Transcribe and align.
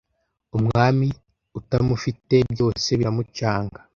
umwami 0.57 1.07
utamufite 1.59 2.35
byose 2.53 2.87
biramucanga 2.99 3.79